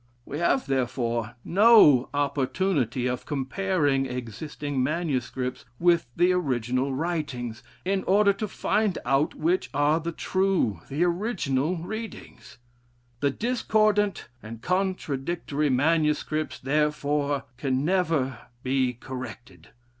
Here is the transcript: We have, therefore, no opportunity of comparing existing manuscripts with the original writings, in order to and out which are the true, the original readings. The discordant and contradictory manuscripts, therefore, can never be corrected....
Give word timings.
We 0.25 0.39
have, 0.39 0.65
therefore, 0.65 1.35
no 1.45 2.09
opportunity 2.11 3.05
of 3.05 3.27
comparing 3.27 4.07
existing 4.07 4.81
manuscripts 4.81 5.63
with 5.77 6.07
the 6.15 6.31
original 6.31 6.91
writings, 6.95 7.61
in 7.85 8.03
order 8.05 8.33
to 8.33 8.49
and 8.67 8.97
out 9.05 9.35
which 9.35 9.69
are 9.75 9.99
the 9.99 10.11
true, 10.11 10.79
the 10.89 11.03
original 11.03 11.77
readings. 11.77 12.57
The 13.19 13.29
discordant 13.29 14.27
and 14.41 14.59
contradictory 14.63 15.69
manuscripts, 15.69 16.57
therefore, 16.57 17.43
can 17.57 17.85
never 17.85 18.39
be 18.63 18.93
corrected.... 18.93 19.69